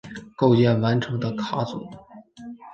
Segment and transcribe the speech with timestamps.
[0.35, 1.87] 构建完成的卡组。